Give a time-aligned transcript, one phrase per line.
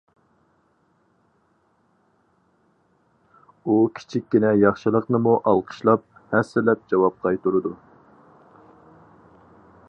[3.65, 7.77] ئۇ كىچىككىنە ياخشىلىقنىمۇ ئالقىشلاپ، ھەسسىلەپ جاۋاب قايتۇرىدۇ.